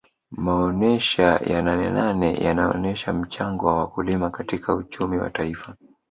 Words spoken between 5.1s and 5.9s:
wa taifa